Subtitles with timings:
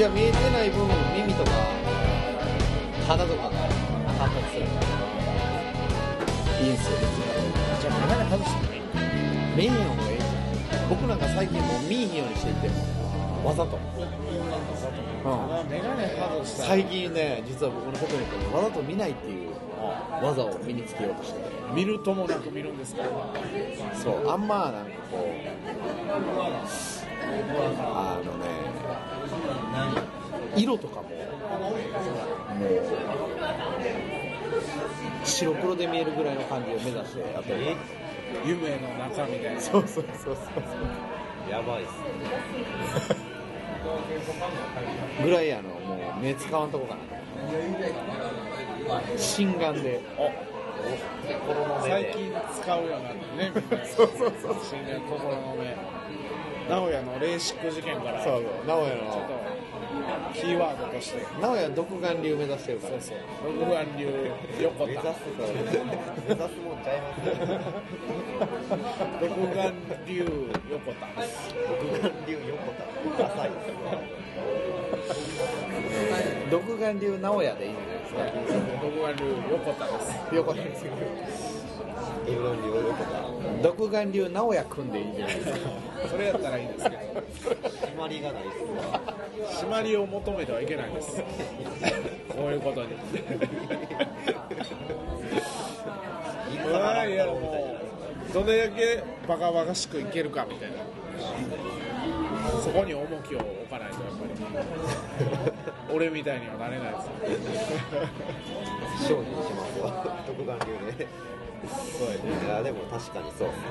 [0.00, 1.50] いや見えてない部分耳とか
[3.06, 3.50] 鼻とかが
[4.18, 4.64] 発達する。
[6.64, 6.96] いいんすよ
[7.82, 8.72] じゃあ眼鏡外しても
[9.54, 10.18] 見えへん方がいい。
[10.88, 12.72] 僕なんか最近もう見えへんようにしていってる
[13.44, 13.78] わざと、
[16.46, 19.50] 最近ね実は僕のテクニックでわざと見ないっていう
[20.22, 21.50] 技を身につけようとしてて。
[21.74, 23.02] 見るともなく見るんですか
[24.02, 24.30] そう。
[24.30, 25.20] あんまなんかこう
[27.28, 28.46] あのね
[30.56, 31.10] 色とかもも
[31.70, 31.78] う
[35.24, 37.76] 白黒で見えるぐらいの感じを目指してやってる
[38.44, 41.50] 夢の中みたいなそうそうそうそう。
[41.50, 41.92] やばいっす
[45.22, 47.00] ぐらいあのもう目使わんとこかな
[49.16, 50.00] 心眼で
[51.36, 52.84] 心の目で最近使う。
[52.86, 54.54] ようになってねそうそうそう。
[54.64, 55.76] 心霊心の目。
[56.68, 58.22] 名古屋のレーシック事件から。
[58.22, 58.66] そうそう。
[58.66, 59.39] 名古屋ちょっのと
[60.34, 61.26] キーワードとして。
[61.40, 62.92] 名古屋独眼流目指してるから。
[62.92, 63.18] そうそう
[63.60, 64.08] 六眼流
[64.60, 64.86] 横田。
[64.86, 67.34] 目指す目指すもんちゃいますよ
[69.20, 69.72] 六眼
[70.06, 70.24] 流
[70.70, 72.84] 横田独眼流横田
[73.18, 73.52] ダサいっ
[76.50, 78.18] 独眼流名古屋でいいんじゃないですか。
[78.82, 80.04] 六眼流横田です。
[80.34, 81.59] 横田ですす
[82.30, 85.58] 独眼流横田独眼流直哉くんでいいんじゃないですか
[86.10, 86.96] それやったらいいんですけど
[87.62, 88.58] 決まりがないっす。
[88.86, 89.00] わ
[89.66, 91.22] 締まりを求めてはいけないです。
[92.28, 92.88] こういうことに。
[96.66, 97.78] うわいやも
[98.30, 100.76] うどれだけバカバカしくいけるかみたいな。
[102.62, 104.24] そこに重きを置かないとやっぱ
[105.46, 105.94] り。
[105.94, 107.08] 俺みたいにはなれないです
[109.08, 110.24] 精進 しますわ。
[110.26, 111.06] 独眼流で
[111.60, 113.66] いやでも確かにそうですね。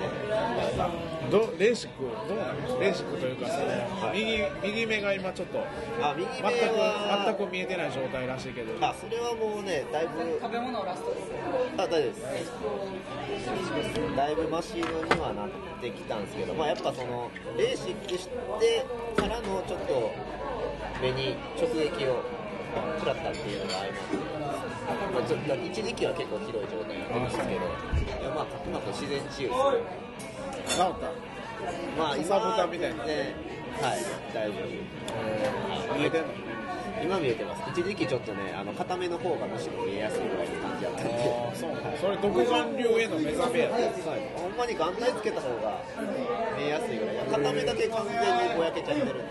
[1.31, 2.79] どレーシックどうなの？
[2.79, 3.59] レーシックというかそ
[4.05, 5.59] の右右目が今ちょっと
[6.01, 8.73] あ右目全くは全く見えてない状態らしいけど。
[8.85, 11.27] あそれはもうねだいぶ食べ物をラストです
[11.77, 12.21] あ大丈夫です。
[14.15, 15.49] だいぶマシーにはなっ
[15.81, 18.85] てきたんですけどまあやっぱそのレーシックして
[19.17, 20.11] からのちょっと
[21.02, 22.21] 目に直撃を
[22.99, 24.69] 食らったっていうのがあります
[25.13, 27.55] まあ、ちょっと一時期は結構ひどい状態だったんですけどい
[28.23, 29.55] やまあ角膜自然治癒で
[30.67, 31.13] す治った
[31.97, 33.35] まあかさぶたみたいなね
[33.81, 34.02] はい
[34.33, 36.27] 大丈夫見えてんの
[37.02, 41.13] 今見えてます一時期ちょっとねあの片目の方がむしろ見えやすいぐらいの感じだったんで
[41.55, 41.71] そう
[42.02, 43.69] それ独眼流への目覚めや
[44.35, 45.81] ほんまに眼帯つけた方が
[46.58, 49.23] 見えやすいぐらい片目だけ完全にぼやけちゃってるんで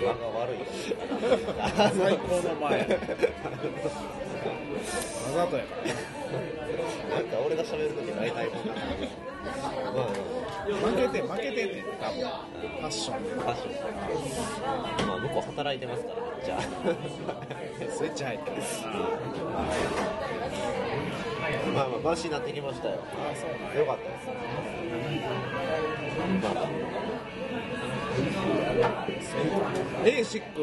[0.00, 0.58] 間が悪い
[1.96, 2.86] 最高の前わ
[5.34, 9.08] ざとやからなんか俺が喋るとき大体こんな感じ
[9.94, 10.06] まあ
[10.90, 13.70] 負けて負けてんねん多分ファッションファッショ
[15.04, 16.60] ンまあ向こう働いてますからじゃあ
[17.90, 18.94] スイッチ入ってるから
[21.72, 23.80] なまあまあマシになってきましたよあそうなんや。
[23.80, 24.26] よかったです
[26.42, 26.64] まあ
[28.74, 30.62] レーシック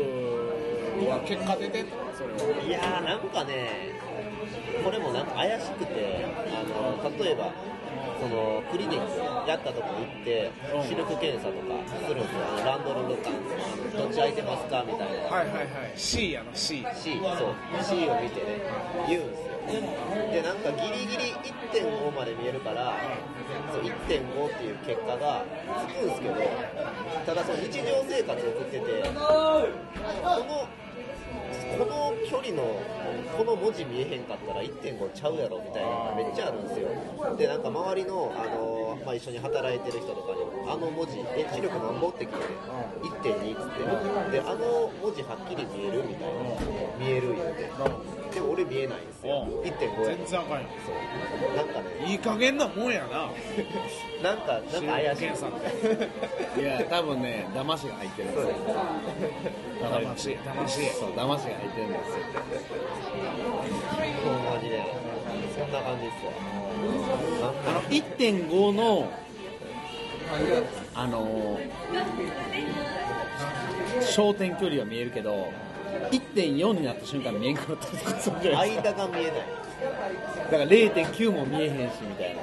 [1.10, 1.92] は結果出てんの？
[2.14, 2.62] それは。
[2.64, 3.96] いやーなんかね
[4.84, 7.54] これもなんか怪しくてあの例えば
[8.20, 10.84] そのクリニックやったとこ行ってうん。
[10.84, 12.66] 視力検査とかするんですよ。
[12.66, 14.84] ランドルルカンあのどっち空いてますか？
[14.86, 15.24] みたいな。
[15.32, 18.62] はいはいはい C やの C C そう C を見てね
[19.08, 21.34] 言うんですよでなんかギリギリ
[21.72, 22.94] 1.5まで見えるから
[23.72, 25.46] そう1.5っていう結果が
[25.88, 26.36] つくんですけど
[27.26, 30.68] ただその日常生活を送っててこの
[31.78, 32.64] この距離の
[33.38, 36.90] この文字見えへんかったら1.5ちゃうやろみたいなのがめっちゃあるんですよ。
[37.38, 42.32] でなんか周りの、あのまあ、一緒に働いてる人とかにもあの文字え視力なんぼって聞い
[43.24, 44.32] て1.2っつって。
[44.32, 46.42] であの文字はっきり見えるみたいな。
[47.00, 47.72] 見える言うて
[48.52, 49.48] 俺見えないんですよ。
[49.48, 49.62] うん。
[49.62, 50.68] 1.5や全然あかんよ。
[50.86, 51.56] そう。
[51.56, 52.12] なんかね。
[52.12, 53.32] いい加減なもんやな。
[54.22, 55.22] なんかなんか怪しい。
[55.22, 55.52] 検査っ
[56.56, 58.56] ていや多分ね騙しが入ってるんですよ。
[59.82, 60.38] 騙し。
[60.46, 60.90] 騙し。
[60.92, 62.26] そう騙しが入ってるんですよ。
[64.26, 64.86] ほんまにね
[65.58, 69.12] そんな感じですわあの1.5の
[70.94, 71.60] あの
[74.02, 75.52] 焦点距離は見えるけど
[76.12, 79.34] 1.4になった瞬間見えんくなったりとかするじゃないですか間が見えない。
[80.52, 82.42] だから0.9も見えへんしみたいな。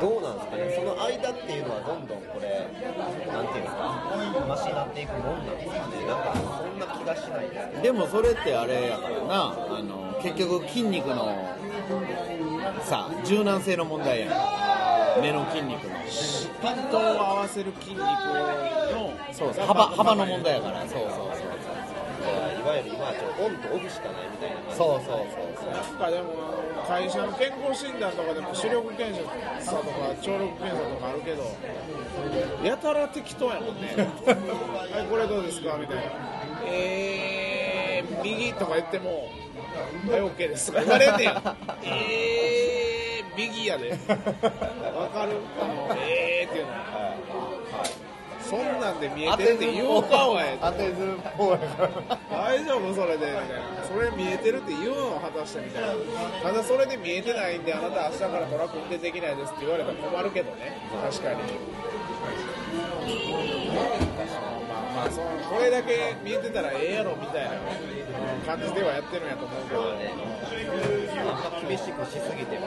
[0.00, 2.66] どうなんですかね、その間っていうのはどんどんこれ、
[3.32, 3.78] なんていうんですか、
[4.48, 9.54] マシになっていくもんなんですかね、なんかそんな気がしないですけど、でもそれってあれやからな。
[9.78, 11.34] あの結局筋肉の
[12.82, 14.71] さ柔軟性の問題やん
[15.20, 19.66] 目の筋肉のピントを合わせる筋肉のそうそう。
[19.66, 20.80] 幅幅の問題やから。
[20.82, 21.52] そうそうそう
[22.22, 24.56] いわゆる今はちょっとオンとオフしかないみたいな。
[24.62, 25.26] 感じそうそう
[25.58, 25.72] そう。
[25.74, 26.30] なんかでも
[26.86, 29.18] 会社の健康診断とかでも視力検
[29.60, 31.42] 査とか聴力検査とかあるけど
[32.64, 33.90] やたら適当やもんね。
[33.98, 35.76] はいこれどうですか？
[35.76, 36.02] みたいな。
[36.64, 39.28] えー、右とか言っても
[40.08, 40.66] はい OK です。
[40.70, 41.42] とか言われんねや。
[41.82, 42.71] えー、
[43.36, 43.90] 右やで。
[43.90, 43.96] わ
[45.08, 46.72] かるこのえーっていうの。
[46.72, 47.12] は
[48.42, 53.32] そんなんで見えてるって言うかおい当てず方やから大丈夫それで
[53.88, 55.88] それ見えてるって言うのを果たしてみたいな。
[56.42, 60.76] ただそれで見えてないんであなた明日からトラック運転できないですって言われたら困るけどね。
[61.10, 61.38] 確かに。
[63.72, 63.84] まあ
[64.96, 67.50] まあそこれだけ見えてたらええやろみたいな
[68.44, 69.80] 感じではやってるんやと思うけど。
[69.80, 70.02] あんま
[71.68, 72.66] 厳しくしすぎても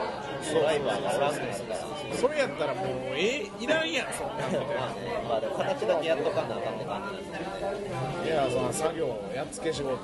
[0.52, 2.86] ドライバーがおらんくなるからそれやったらもう。
[3.16, 4.96] ええいらんやんそんなんみたいまあね
[5.28, 7.38] まあでも形だけやっとかなあかんって感じなんですね
[8.22, 9.96] ないやその作業やっつけ仕事。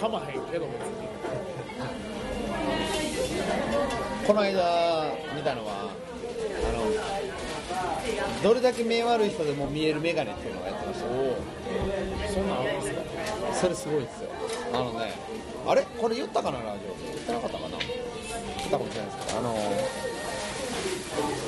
[0.00, 1.08] かまへんけど別に。
[4.26, 11.06] この間見たのはあのどれだけ目悪い人でも見える眼鏡っていうのをやってました。
[12.32, 13.02] そんなんあるんですか？
[13.54, 14.30] それすごいですよ
[14.74, 15.14] あのね
[15.66, 15.82] あれ？
[15.98, 16.88] これ言ったかなラジオ？
[16.98, 17.78] で言ってなかったかな？
[17.78, 17.88] 言っ
[18.70, 19.54] たかもしれないですけどあの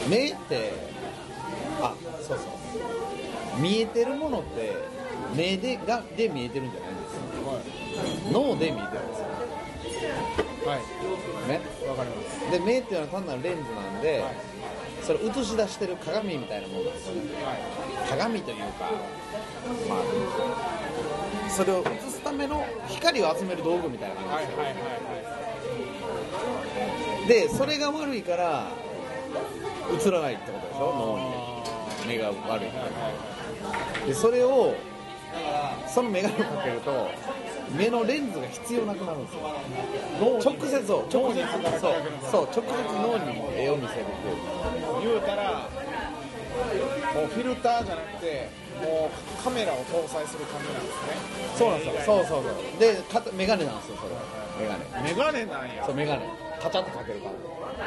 [0.08, 0.73] 目って
[1.82, 3.61] あそうそう。
[3.61, 4.73] 見えてるものって
[5.34, 7.20] 目でがで見えてるんじゃないんですよ。
[8.32, 9.26] 脳で見えてるんですよ。
[10.67, 10.81] はい。
[11.49, 12.50] ねわかります。
[12.50, 14.25] で目っていうのは単なるレンズなんで、
[15.02, 17.20] それ映し出してる鏡みたいなもんですよね。
[17.43, 17.58] はい。
[18.11, 18.90] 鏡というか、
[19.88, 24.70] まあ、それを映すための光を集める道具みたいな感じはいはいは
[27.24, 28.68] いでそれが悪いから
[30.06, 30.94] 映らないってことでしょ？
[30.94, 32.14] 脳に。
[32.16, 32.36] 目が悪
[32.66, 34.06] いから。
[34.06, 34.74] でそれを
[35.88, 37.08] その眼鏡をかけると
[37.76, 39.40] 目のレンズが必要なくなるんですよ。
[40.20, 40.40] 直
[40.70, 41.42] 接を直接
[41.80, 41.92] そう
[42.30, 42.62] そう直接
[43.02, 44.28] 脳に絵を見せるって
[45.04, 45.12] いう。
[45.12, 45.68] 言うたら
[47.14, 48.48] もうフィルターじゃなくて
[48.80, 51.16] もうカメラを搭載するカメラですね。
[51.56, 52.16] そうなんですよ。
[52.16, 52.80] そうそうそう。
[52.80, 54.14] でか眼鏡なんですよそれ。
[54.60, 55.84] 眼鏡メガネなんや。
[55.86, 56.22] そう眼鏡
[56.60, 57.32] カチャッとかけるから。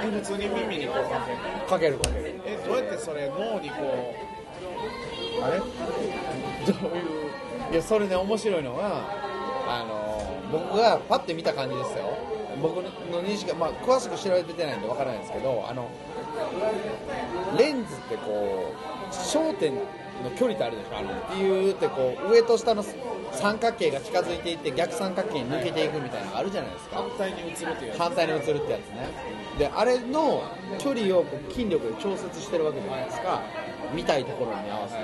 [0.03, 1.37] え普通に耳にこうかける。
[1.67, 1.97] かける。
[1.97, 4.15] かけるえどうやってそれ脳にこ
[5.39, 5.59] うあれ？
[5.59, 5.69] どう
[6.97, 7.01] い
[7.69, 7.73] う？
[7.73, 9.05] いやそれね面白いのは
[9.67, 12.17] あの僕がパッて見た感じですよ。
[12.61, 12.89] 僕の
[13.23, 15.87] 認識が、まあ、詳しく調べてないんでわからないんですけどあの
[17.57, 19.81] レンズってこう焦点の
[20.37, 22.83] 距離ってあるでしょあのビューってこう上と下の
[23.31, 26.97] 三角形が近づいていって逆三角形に抜けていくみたいなのがあるじゃないですか。
[26.97, 27.97] 反対に映るというやつ。
[27.97, 28.79] 反対に映るってやつね。
[29.57, 30.43] であれの
[30.79, 33.41] 距離をこう筋力で調節してるわけじゃないですか。
[33.93, 35.03] 見たいところに合わせて。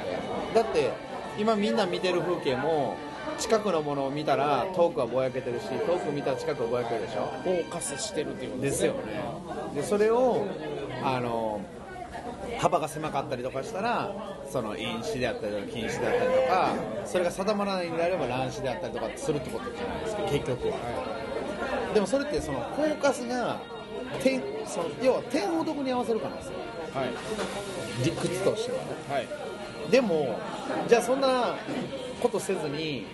[0.54, 0.92] だって
[1.38, 2.96] 今みんな見てる風景も
[3.38, 7.32] 近くのものを見たら遠くはぼやけてるし遠く見たら近くはぼやけるでしょ。
[7.44, 9.00] フォーカスしてるっていうことですよね。
[9.76, 10.46] でそれを
[11.06, 11.62] あの
[12.60, 14.12] 幅が狭かったりとかしたら
[14.50, 16.74] その因子であったりとか近視であったりとか
[17.06, 20.76] それが定まらないんであれば乱視であったりとかするってことじゃないですか結局は。
[21.94, 23.60] でもそれってそのフォーカスが
[24.22, 26.54] 点その要は点をどこに合わせるかなんですよ
[26.94, 27.10] はい。
[28.04, 28.78] 理屈としては。
[28.80, 29.28] ねはい。
[29.92, 30.40] でも
[30.88, 31.56] じゃあそんな
[32.22, 33.06] ことせずに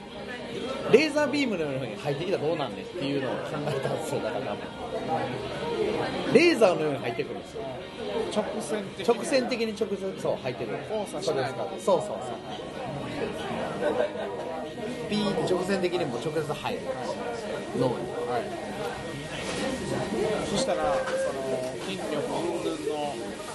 [0.92, 4.58] レーザービームのように入ってきたらどうなんねっていうのを考えたんですよだから多分
[6.34, 7.64] レーザーのように入ってくるんですよ。
[8.36, 10.78] 直線的直線的に直接そう入ってくる。
[11.22, 12.38] そうないですかそうそうそう。
[15.10, 16.80] ピーって直線的にも直接入る。
[17.80, 17.94] 脳に。
[18.30, 18.72] はい
[20.50, 20.94] そしたら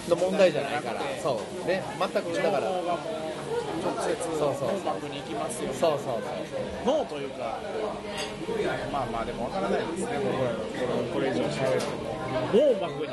[0.09, 1.01] のの問題じゃないから。
[1.23, 1.69] そう。
[1.69, 1.83] ね。
[1.99, 2.71] 全く情だから。
[2.71, 4.55] 直接そう。
[4.55, 6.99] そう網膜に行きますよそうそうそう。
[6.99, 7.61] 脳というか
[8.93, 10.19] まあまあでもわからないですね。
[10.23, 10.59] 僕らの
[11.13, 12.17] これこれ以上喋っても。
[12.53, 13.13] 網膜に。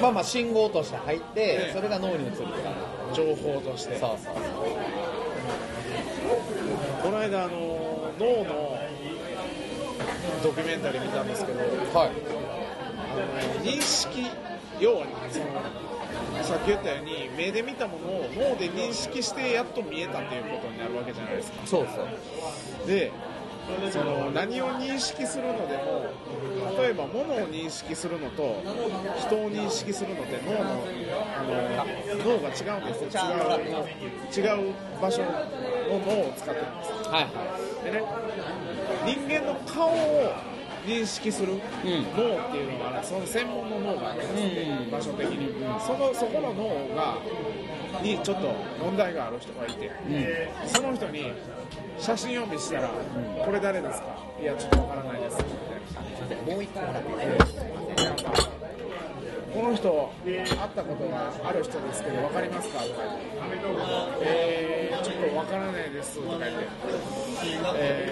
[0.00, 3.14] まあまあ信号として入ってそれが脳に移るから。
[3.14, 3.98] 情報として。
[3.98, 4.34] そうそう。
[7.02, 7.50] この間あの
[8.18, 8.78] 脳の
[10.42, 11.58] ドキュメンタリー見たんですけど。
[11.98, 12.10] はい。
[13.10, 14.26] あの認識
[14.80, 21.66] 要はそのさっき言ったように目で見たものを脳で認識してやっと見えたっていうことになるわけじゃないですか。
[21.66, 22.86] そうそう。
[22.86, 23.12] で
[23.92, 26.06] その何を認識するのでも
[26.80, 28.62] 例えば物を認識するのと
[29.18, 30.60] 人を認識するのって脳の
[31.36, 33.22] あの脳が違うんですよ。
[34.40, 35.28] 違う違う場所の
[35.90, 37.08] 脳を使ってるんです。
[37.10, 37.28] はいは
[37.84, 38.02] でね
[39.04, 40.32] 人間の顔を
[40.88, 41.86] 認識する脳って
[42.56, 43.06] いうのがある。
[43.06, 44.32] その専門の脳があるんです。
[44.32, 44.90] って、うん。
[44.90, 45.54] 場所的に、
[45.86, 47.18] そのそこの脳が
[48.02, 49.90] にちょっと問題がある人がいて、
[50.66, 51.32] その人に
[51.98, 52.90] 写真を見したら、
[53.44, 54.06] これ誰ですか？
[54.40, 55.38] いやちょっとわからないです。
[56.46, 57.08] みもう一個もらって。
[57.10, 57.62] いいですか
[57.96, 58.12] たいな
[59.48, 60.44] この人会っ
[60.76, 62.80] たことがある人ですけど分かりますか？
[62.80, 63.68] とか言って
[64.22, 66.18] えー、ちょっと分からないです。
[66.20, 66.68] とか言って、
[67.76, 68.10] え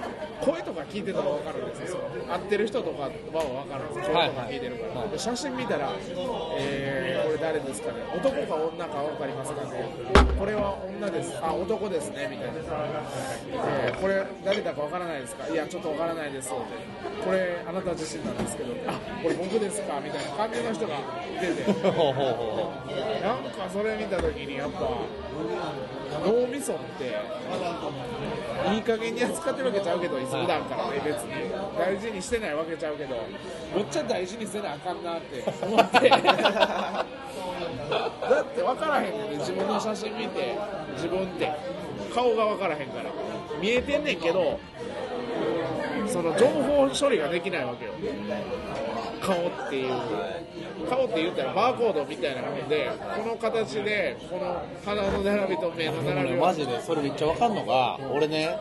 [0.00, 2.00] ー、声とか聞いてたら分かるんですよ。
[2.28, 3.32] 会ってる人とかは分
[3.70, 4.08] かるんです。
[4.08, 5.92] よ声とか聞いてるから、で写真見たら、
[6.58, 7.98] えー、これ誰ですかね。
[8.14, 9.90] 男か女か分かりますかね。
[10.38, 11.36] これは女です。
[11.42, 12.28] あ男ですね。
[12.30, 12.60] みたいな、
[13.66, 15.48] えー、これ誰だか分からないですか。
[15.48, 16.50] いやちょっと分からないです。
[16.50, 18.72] これあなた自身なんですけど。
[18.88, 20.00] あこれ僕ですか。
[20.00, 20.96] みたいな感じの人が
[21.40, 21.64] 出て。
[23.20, 24.80] なんかそれ見た時にやっぱ
[26.24, 27.14] 脳みそって
[28.74, 31.50] いい加減に扱ってるわけちゃうけど普段からね別に。
[31.78, 33.16] 大事にしてないわけちゃうけど
[33.74, 36.10] むっちゃ大事にせなあかんなって思って。
[36.10, 37.06] だ
[38.42, 40.58] って分からへんねんね自分の写真見て
[40.94, 41.50] 自分って。
[42.14, 43.10] 顔が分からへんから。
[43.60, 44.58] 見えてんねんけど
[46.08, 47.92] その情報処理ができないわけよ。
[49.30, 49.92] 顔っていう
[50.88, 58.56] 顔って言ったらバーコードみたいなもんでこの形でこの鼻の並びと目のう並びをマジでそれめっちゃわかんのが俺ね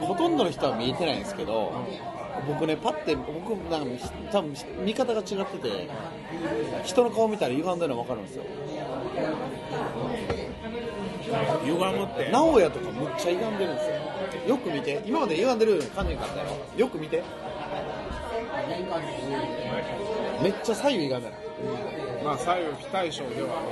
[0.00, 1.72] ほとんどの人は見えてないんですけど
[2.46, 5.88] 僕ねパッて僕なんか多分見方が違ってて
[6.84, 8.44] 人の顔見たら歪んでるの分かるんですよ。
[11.64, 12.30] 歪むって。
[12.30, 14.48] 直哉とかむっちゃ歪んでるんですよ。
[14.48, 15.02] よく見て。
[15.04, 16.56] 今まで歪んでるように感じなかったやろ。
[16.76, 17.22] よく見て
[20.42, 21.34] めっちゃ左右歪んでる
[22.24, 23.68] まあ左右非対称ではある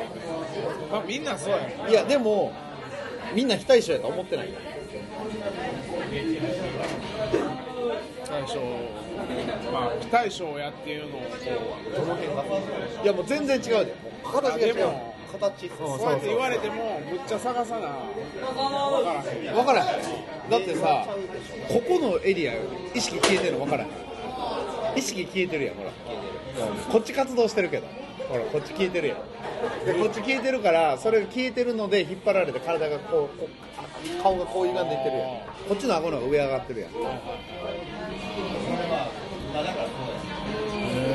[0.91, 2.53] まあみんなそうやねいやでも
[3.35, 4.53] みんな非対称やと思ってない。
[4.53, 4.59] よ
[8.27, 8.61] 対称
[9.73, 11.27] まあ非対称やっていうのをこ
[11.89, 12.45] うどの辺が。
[13.03, 13.95] いやもう全然違うで。
[14.23, 14.75] 形が違う。
[14.75, 15.77] でも形っす。
[15.77, 17.89] そうやって言われてもむっちゃ探さな
[18.55, 18.55] 分
[19.05, 19.55] からへん。
[19.55, 20.51] 分からへん。
[20.51, 21.07] だってさ
[21.69, 22.55] ここのエリア
[22.95, 23.91] 意識消えてるの分からへん
[24.97, 25.91] 意識消えてるやんほら。
[26.91, 27.87] こっち活動してるけど。
[28.29, 29.19] ほらこっち消えてるやん。
[29.87, 33.49] でこっち消えてるからそれが消えてるので引っ張られて体がこうこう
[33.79, 35.29] あ顔がこう歪んでいってるやん。
[35.69, 36.91] こっちの顎の方が上上がってるやん。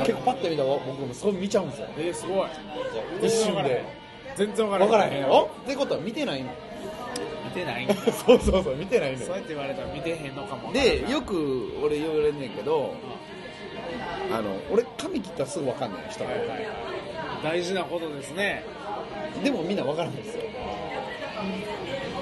[0.06, 1.88] 結構パッて見たら僕もそう見ちゃうんですよ。
[1.98, 2.50] えー、すごい。
[3.22, 3.84] 一瞬で。
[4.36, 4.90] 全然分からへん。
[4.90, 6.50] 分からへんやろってことは見てないの。
[7.46, 7.86] 見てない。
[7.86, 9.26] ん かそうそうそう見てないのよ。
[9.26, 10.72] そうやって言われたら見てへんのかも。
[10.72, 12.94] でよく俺言われんねんけど
[14.32, 16.30] あの俺髪切ったらすぐ分かんない人が。
[16.30, 16.40] はい。
[16.48, 17.00] はい
[17.44, 18.64] 大事なことですね。
[19.44, 20.44] でもみんな分からないんですよ。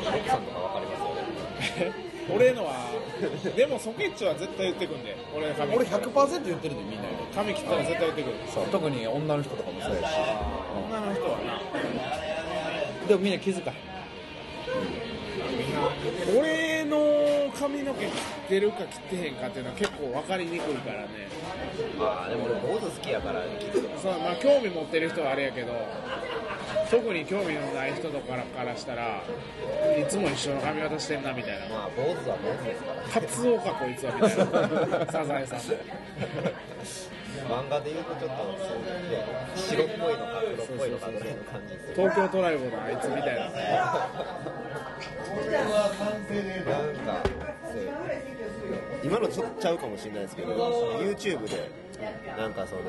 [0.07, 1.93] 奥さんとかわかりますよね。
[2.29, 2.91] 俺のは
[3.55, 5.15] でもソケッチは絶対言ってくんで。
[5.35, 5.75] 俺髪。
[5.75, 7.07] 俺100%言ってるでみんなに。
[7.33, 8.35] 髪切ったら絶対言ってくる。
[8.53, 8.65] そう。
[8.67, 10.13] 特に女の人とかもそうやし。
[10.89, 11.61] 女の人はな。
[13.07, 13.77] でもみんな気づかへん。
[16.37, 16.97] 俺の
[17.51, 18.11] 髪の毛切っ
[18.49, 21.07] てるか切ってへんかっていうのは結構分かりにくいからね。
[21.97, 23.41] まあでも俺坊主好きやから
[24.01, 25.73] そうまあ興味持ってる人はあれやけど
[26.89, 29.21] 特に興味のない人とかからしたら
[29.99, 31.67] いつも一緒の髪型してんなみたいな。
[31.67, 35.05] まあ坊主は坊主ですからカツオかこいつはみたいな。
[35.11, 35.59] サザエさん。
[35.67, 35.77] で
[37.47, 38.87] 漫画で言うとちょっとそうね
[39.55, 43.51] 白っぽいのか黒っぽいのかぐらいの感じですよ東京トライブのあいつみたいな。
[45.47, 47.23] なんか
[49.03, 50.53] 今のちょっとちゃうかもしれないですけど
[50.99, 51.71] YouTube で
[52.37, 52.83] なんかその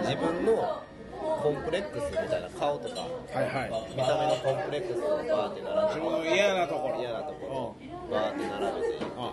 [0.00, 0.82] 自分の
[1.22, 3.06] コンプレックスみたいな顔とかは
[3.42, 7.00] いはい見た目のコンプレックスをバーって並自分べての嫌なところ。
[7.00, 9.32] 嫌なところバーって並べてあ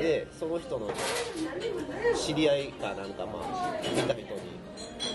[0.00, 0.88] でその人の
[2.14, 4.60] 知り合いかなんかまあ見た人に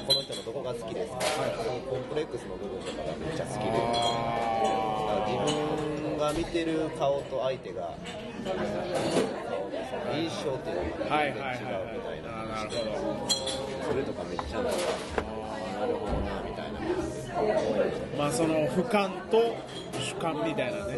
[0.05, 1.20] この人のどこが好きですか、
[1.58, 4.85] そのコンプレックスの部分とかがめっちゃ好きで
[6.34, 7.96] 分が見てる顔と相手が
[10.13, 12.22] 印象っていうのがはい全然違はいはうみたい。
[12.22, 12.75] ないあなるほ
[13.25, 14.72] どそれとかめっちゃなんか
[15.17, 16.79] あなるほどなみたいな。
[18.17, 19.55] まあその俯瞰と
[20.00, 20.96] 主観みたいなね。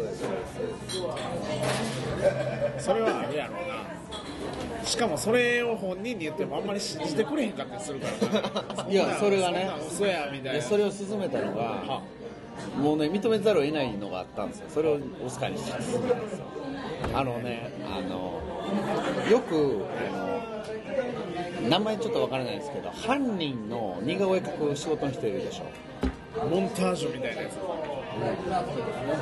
[2.78, 4.84] それはあるやろうな。
[4.84, 8.06] しかもそれを本人に言ってもあんまり信じてくれへんかったりするか
[8.76, 8.90] らな。
[8.90, 10.52] いやそれがねんなん嘘やみたいな。
[10.54, 12.00] でそれを進めたのが
[12.80, 14.66] もうね認めざるを得ないのがあったんですよ。
[14.68, 15.94] それをオスカーにしたんです。
[15.94, 16.02] よ
[17.14, 18.40] あのねあの
[19.30, 20.16] よくあ
[21.62, 25.64] の名前ちょっとわからないですけど犯人の似顔絵描く仕事の人いるでしょ。
[26.38, 27.56] モンタージュみたいなやつ。
[27.56, 28.36] モン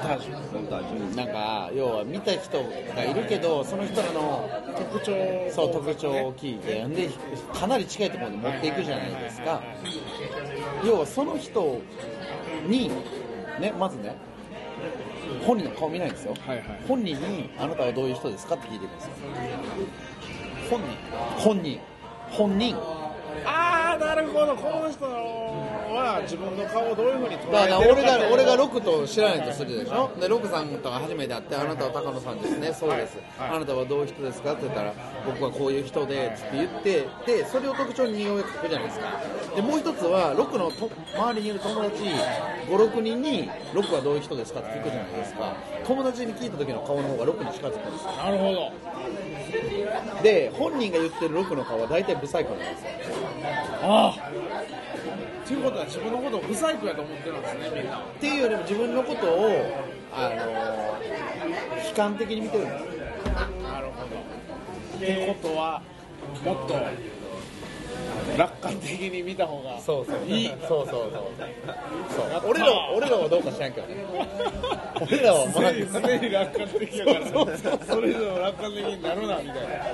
[0.02, 0.52] タージュ。
[0.52, 1.16] モンタージュ。
[1.16, 2.62] なんか要は見た人
[2.94, 4.50] がいるけどその人らの
[4.90, 5.12] 特徴。
[5.50, 7.08] そう特徴を聞いてで
[7.54, 9.62] かなり近いところに持っていくじゃないですか。
[10.84, 11.80] 要はその人
[12.66, 12.90] に
[13.60, 14.14] ねまずね
[15.44, 16.66] 本人の顔見ないんですよ、はいはい。
[16.86, 18.54] 本人にあなたはどういう人ですか？
[18.54, 19.10] って聞いてるんですよ。
[20.70, 20.88] 本人。
[21.38, 21.80] 本人。
[22.30, 22.76] 本人。
[23.44, 24.54] ああなるほど。
[24.56, 25.06] この人
[25.96, 28.02] は自分の顔をどういうふうに捉だからえてるか。
[28.02, 30.10] 俺が俺がロクと知らないとするでしょ。
[30.20, 32.72] でロクさんと初めて会ってあなたは高野さんですね。
[32.72, 34.52] そうです、あなたはどういう人ですか？
[34.52, 34.92] って言ったら
[35.24, 39.06] 僕はこういう人でつって言ってでそれを特徴に似顔絵描くじゃないですか。
[39.56, 42.02] でもう一つはロクのと周りにいる友達
[42.68, 45.54] 56人にロクはどういう人ですかって聞くじゃないですか。
[45.86, 48.12] 友達に聞いた時の顔の方がロクに近づくんですよ。
[48.12, 48.72] なるほど。
[50.22, 52.90] で本人が言ってるロクの顔は大体ブサイクなんですよ。
[53.82, 54.30] ああ
[55.46, 59.48] ということは自分のことをブサイクやと思ってるんですねみんなっていうよりも自分のことを
[60.12, 62.86] あの悲観的に見てるんですよ
[63.62, 64.16] なるほど
[64.96, 65.82] ってことは
[66.44, 66.74] もっと
[68.36, 70.26] 楽観的に見た方がそうそう。
[70.26, 70.48] いい。
[70.48, 71.10] そうそうそう
[72.10, 72.50] そう。
[72.50, 74.04] 俺らは俺らはどうか知らんけどね。
[75.00, 77.26] 俺らはまあ常に楽観的やから
[77.86, 79.84] それ以上楽観的になるなみたいな。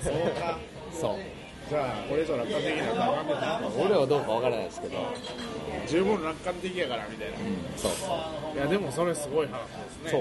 [0.00, 0.58] そうか。
[0.98, 1.37] そう
[1.68, 3.60] じゃあこれ以上楽観的になったらあかんねんな。
[3.78, 4.96] 俺らはどうかわからないですけど、
[5.86, 7.36] 十分楽観的やからみたいな、
[7.76, 8.06] そうそ
[8.54, 8.56] う。
[8.56, 10.10] いやでもそれすごい話ですね。
[10.10, 10.18] そ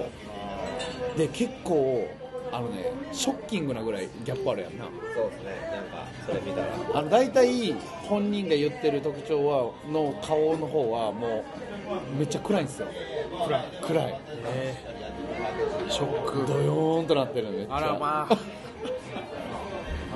[1.16, 1.18] う。
[1.18, 2.08] で結構
[2.51, 4.86] あのねショッキングなぐらいギャップあるやんな。
[5.16, 5.51] そうですね。
[5.72, 6.68] なんかそれ見たら。
[7.00, 7.74] あの大体
[8.10, 11.46] 本人が言ってる特徴はの顔の方はも
[12.13, 12.88] うめっちゃ暗いんですよ。
[13.46, 13.66] 暗い。
[13.82, 14.20] 暗い。
[15.89, 16.46] ショック。
[16.46, 17.77] ドヨーンとなってるめっちゃ。
[17.77, 18.38] あらまあ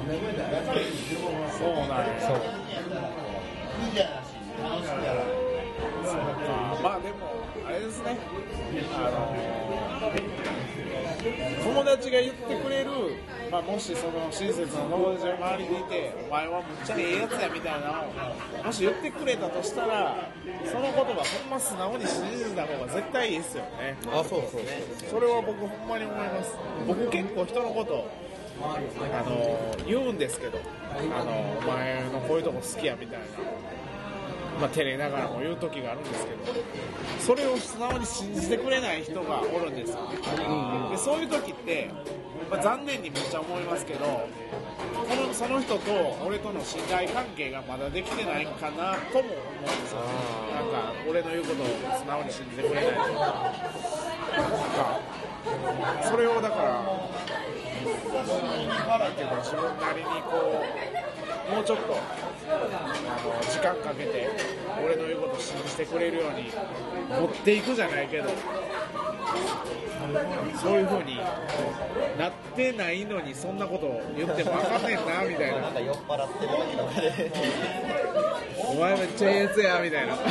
[0.02, 2.36] そうなんやそう
[6.04, 7.16] そうかまあでも
[7.66, 8.18] あれですね。
[8.94, 9.36] あの
[11.64, 12.90] 友達が言ってくれる、
[13.52, 20.16] まあ、もしその親切な友達が周りにいてお前はむっちゃええやつやみたいなのをもし言ってくれたとしたら
[20.66, 23.98] その言葉ほんま素直に信じた方が絶対いいですよね。
[24.08, 24.62] あそうそう。
[25.10, 26.56] それは僕ほんまに思います。
[26.88, 28.10] 僕結構人のこと
[28.64, 30.60] あの言うんですけど
[31.18, 33.26] あのお前のこういうとこ好きやみたいな
[34.60, 36.38] まあ照れながらも言う時があるんですけど
[37.20, 39.98] それを素直に信じてくれない人がおるんですよ。
[40.92, 41.90] でそういう時って、
[42.50, 44.28] まあ、残念にめっちゃ思いますけどこ
[45.16, 50.00] のその人と俺との信頼関係がまだできてないかなとも思うんですよ。
[50.54, 51.66] なんか俺の言うことを
[51.98, 53.54] 素直に信じてくれないとか
[56.04, 56.82] それをだから
[57.84, 60.64] なんていうか自分なりにこ
[61.50, 61.98] うもうちょっと
[62.50, 62.60] あ
[63.24, 64.30] の時間かけて
[64.84, 66.52] 俺の言うことを信じてくれるように
[67.20, 68.30] 持っていくじゃないけど
[70.62, 71.18] そういう風に
[72.18, 75.60] なってないのにそんなことを言ってもあかんねんなみたいな。
[75.60, 77.32] んなか酔っ払ってる時とかで
[78.68, 80.16] お前めっちゃええやつやみたいな。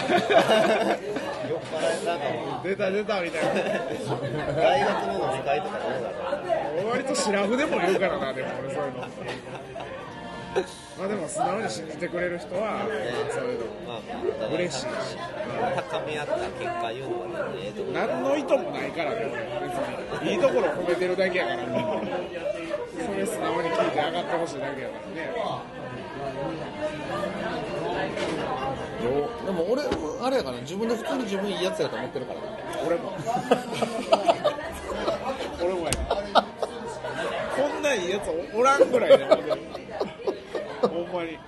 [1.51, 3.51] 酔っ払いなんかも出た出たみたいな。
[3.51, 3.55] う
[4.57, 6.60] 大学の飲み会とかどうだろう俺
[6.91, 9.01] 割とシラフでも言うからなでも俺そういうの。
[10.99, 12.81] まあでも素直に信じてくれる人は
[13.31, 13.67] そういうの。
[13.87, 14.01] ま
[14.47, 14.81] あ嬉しい。
[14.83, 14.87] し
[15.91, 16.51] 高め合った結
[16.83, 19.17] 果言うのはね何の意図もないからね。
[19.23, 21.59] 俺別にいいところを褒めてるだけやから。
[21.63, 25.31] それ素直に聞いて上がってほしいだけやからね。
[29.01, 29.83] よでも俺
[30.23, 32.41] あれやから自分で普通に自分いいやつやと思ってるから。
[32.87, 33.13] 俺も
[35.63, 35.91] 俺もや
[37.57, 39.59] こんないいやつおらんぐらいで思ってる
[40.83, 41.39] ほんまに。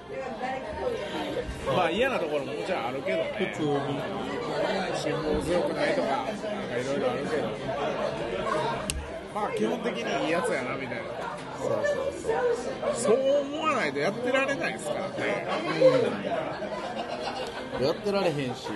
[1.67, 3.55] まあ嫌なところももちろんあるけどね。
[3.55, 3.79] 普通に
[4.97, 6.33] 辛抱強くないとかなんか
[6.77, 7.43] いろいろあるけど。
[9.35, 11.05] まあ基本的にいいやつやなみたいな。
[11.59, 15.47] そうそうそうそう思わないとやってられないですからね。
[17.81, 18.69] やってられへんし、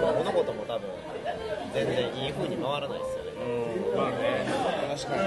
[0.00, 0.88] 物事も多分
[1.78, 3.28] 全然いい風に回らないですよね。
[3.38, 4.46] うんまあね
[4.98, 5.22] 確かに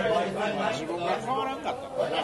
[0.73, 2.17] 自分が変わらんかったからな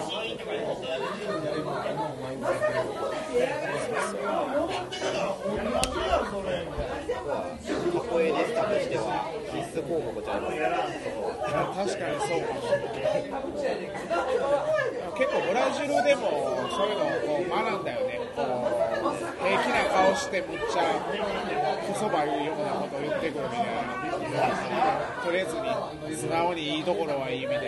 [7.93, 11.07] カポエリスタとしては必須項目じゃないです
[11.51, 12.61] か確かにそうかも
[15.17, 20.83] 結構ブラジルでもそういうのをこう学んだよね平気な顔してむっちゃ
[21.87, 24.16] こそば言うようなことを言ってくるみたいな
[25.23, 25.55] とりあえず
[26.11, 27.67] に素直にいいところはいいみたいな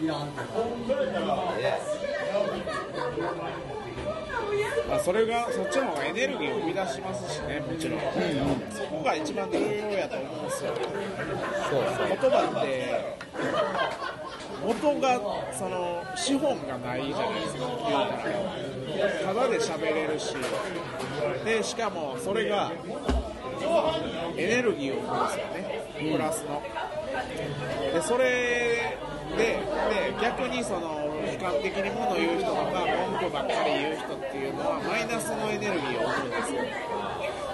[0.00, 0.06] で
[4.88, 8.00] まあ、それがそっちの方がエネルギーを生み出しますしねもちろん、
[8.70, 10.72] そこが一番重要やと思うんですよ
[11.70, 13.30] そうそう言葉って
[14.64, 15.20] 元が
[15.52, 18.08] その資本がないじゃないですか言う
[19.24, 19.34] たら。
[19.34, 20.34] ただで喋れるし。
[21.44, 22.72] でしかもそれが
[24.36, 26.62] エネルギーを生むんですよねプラスの
[27.92, 28.98] でそれ
[29.36, 36.60] でで逆にその悲観的に物を言う人とか文句ばっかり言う人っていうのはマイナスのエネルギーを生むんですよ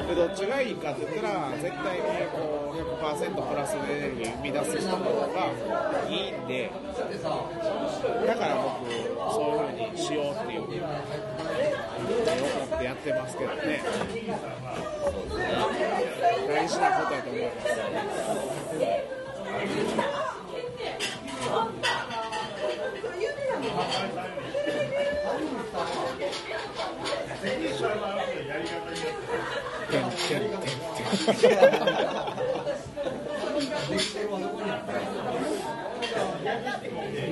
[0.07, 5.51] でどっちがいいかって言ったら絶対にこう100%プラスのエネルギーを生み出す人の方が
[6.09, 6.71] いいんで
[8.27, 8.87] だから僕
[9.33, 10.91] そういう風にしようっていうふうに思
[12.77, 13.83] ってやってますけどね。
[16.77, 17.67] 事なことだと思います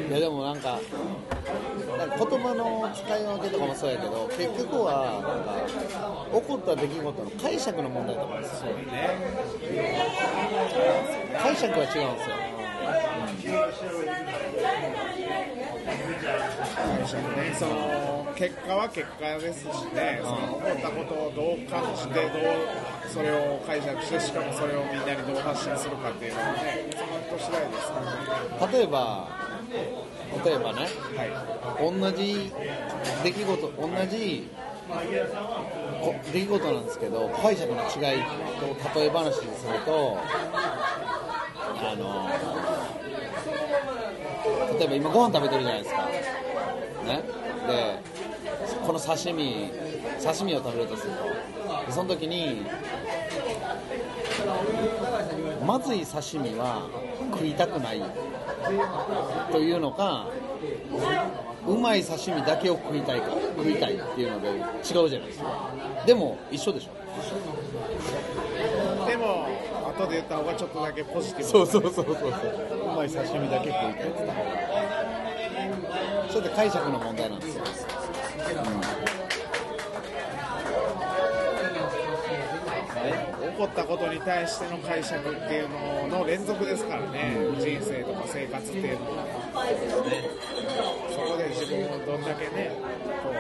[0.09, 0.79] いやでもなんか
[1.99, 2.74] なんか言葉の
[3.35, 8.71] 使い分けとかもそうやけど結局はなんか起こった出来事の解釈の問題と思うんですよ
[11.43, 12.35] 解釈は違うんですよ。
[17.35, 22.33] ね、その結果は結果ですしね、その起こったことをどう感じて、どう
[23.09, 28.79] それを解釈して、しかもそれをみんなにどう発信するかっていうのはね、その人次第ですね。
[28.79, 29.29] 例えば
[30.45, 32.51] 例えばねはい同じ
[33.23, 34.49] 出来事同じ
[36.33, 38.23] 出来事なんですけど解釈の違い
[38.61, 40.19] と例え話にすると
[41.77, 42.29] あの
[44.79, 46.07] 例えば今ご飯食べてるじゃないですか。
[47.05, 47.23] ね。
[47.67, 47.99] で
[48.87, 49.71] この刺身
[50.23, 51.93] 刺身を食べるとすると。
[51.93, 52.65] その時に
[55.67, 56.89] まずい刺身は
[57.33, 58.03] 食いたくない。
[59.53, 60.27] というのか
[61.67, 65.71] うまい刺身だけを食いたいか食いたいっていうので違うじゃないですか。
[66.07, 66.91] でも一緒でしょ。
[69.07, 69.47] でも、
[69.89, 72.17] 後で言った方がちょっとだけポジティブそうそうそうそうそう。
[72.29, 74.51] うまい刺身だけ食いたいって言った方が。
[76.31, 77.65] それで解釈の問題なんですよ、
[83.55, 85.69] 起こったことに対しての解釈っていう
[86.11, 89.31] のの連続ですからね、人生とか生活っていうのは、ね
[91.15, 92.73] そこで自分をどんだけね
[93.23, 93.31] こ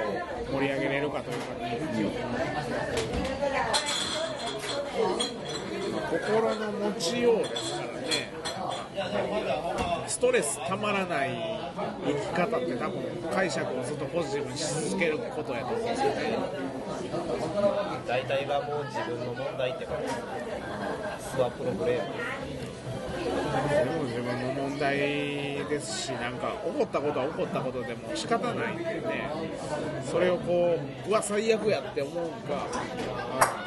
[0.49, 2.21] う盛り上げれるかというかね、う
[5.41, 5.45] ん
[6.15, 7.94] 心の持ちようですから
[10.07, 11.31] ストレスたまらない
[12.07, 15.97] 生き方って多分解釈をずっとポジティブにし続けることやと思うんで。
[15.97, 16.15] すよね
[18.07, 20.23] 大体がもう自分の問題ってことですね
[21.21, 22.05] スワプロブレーム
[23.69, 29.31] それも自分の問題ですしなんか起こったことは起こったことでも仕方ないんでね。
[30.05, 33.64] それをこううわ最悪やって思うか。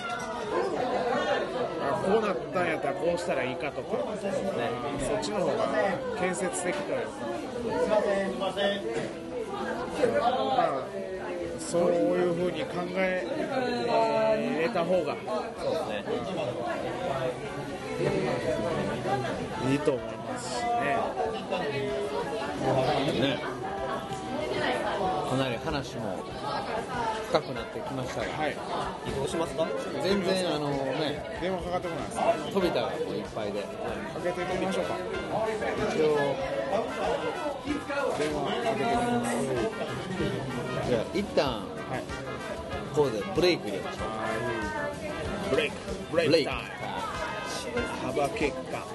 [2.07, 4.29] こうなったんやったらこうしたらいいかとか、そ
[5.13, 5.53] っちの方が
[6.17, 7.07] 建設的というか
[8.39, 8.53] まあ
[11.59, 13.27] そういうふうに考え
[13.89, 15.17] えーれた方が
[15.57, 16.05] そうですね
[19.69, 20.69] いいと思いますしね。
[23.19, 23.56] ね。
[25.37, 26.17] なり話も
[27.29, 28.57] 深くなってきましたがはい、
[29.07, 29.67] 移動しますか？
[30.03, 33.61] 全然あのね電話かかってこないですか飛びたがもういっぱいで。
[33.61, 33.67] か
[34.23, 34.95] けてみましょうか。
[35.89, 36.17] 一応
[38.17, 39.35] 電話かけてみます。
[40.89, 42.03] じゃあ一旦はい
[42.95, 43.99] ここでブレイク入れましょ
[45.51, 45.75] ブレイク。
[46.11, 47.81] ブレうブレイクイクタイム。
[48.03, 48.87] 幅結果